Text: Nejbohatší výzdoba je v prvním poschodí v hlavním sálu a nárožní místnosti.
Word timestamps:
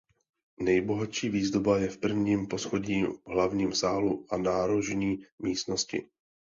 Nejbohatší 0.59 1.29
výzdoba 1.29 1.77
je 1.77 1.89
v 1.89 1.97
prvním 1.97 2.47
poschodí 2.47 3.03
v 3.03 3.21
hlavním 3.27 3.73
sálu 3.73 4.25
a 4.29 4.37
nárožní 4.37 5.17
místnosti. 5.39 6.07